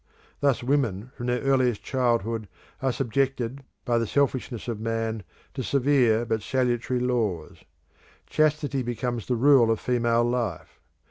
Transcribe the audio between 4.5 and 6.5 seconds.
of man to severe but